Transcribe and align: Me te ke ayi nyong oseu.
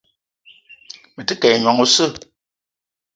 Me 1.15 1.21
te 1.27 1.33
ke 1.39 1.47
ayi 1.47 1.57
nyong 1.59 1.83
oseu. 1.83 2.11